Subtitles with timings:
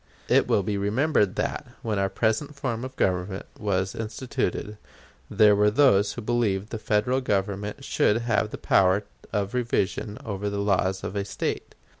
[0.27, 4.79] It will be remembered that, when our present form of government was instituted,
[5.29, 10.49] there were those who believed the Federal Government should have the power of revision over
[10.49, 11.75] the laws of a State.